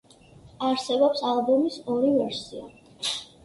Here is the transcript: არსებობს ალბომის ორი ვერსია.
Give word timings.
არსებობს 0.69 1.21
ალბომის 1.33 1.79
ორი 1.97 2.13
ვერსია. 2.19 2.69